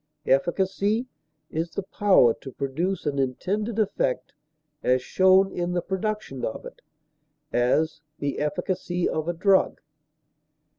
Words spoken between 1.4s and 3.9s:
is the power to produce an intended